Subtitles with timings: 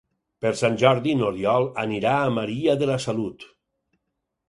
[0.45, 3.51] Per Sant Jordi n'Oriol anirà a Maria de la Salut.